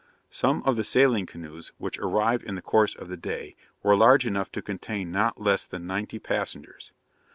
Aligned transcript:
Some 0.31 0.63
of 0.63 0.77
the 0.77 0.83
sailing 0.83 1.27
canoes, 1.27 1.73
which 1.77 1.99
arrived 1.99 2.43
in 2.43 2.55
the 2.55 2.61
course 2.63 2.95
of 2.95 3.07
the 3.07 3.17
day, 3.17 3.55
were 3.83 3.95
large 3.95 4.25
enough 4.25 4.51
to 4.53 4.61
contain 4.63 5.11
not 5.11 5.39
less 5.39 5.63
than 5.67 5.85
ninety 5.85 6.17
passengers. 6.17 6.91